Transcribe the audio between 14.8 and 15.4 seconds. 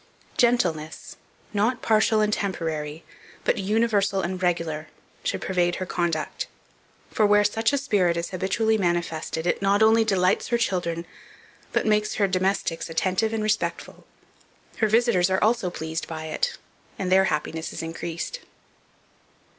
visitors